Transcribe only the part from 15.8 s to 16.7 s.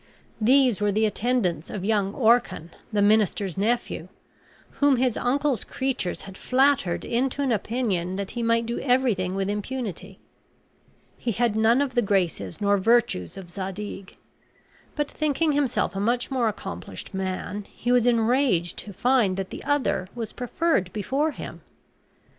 a much more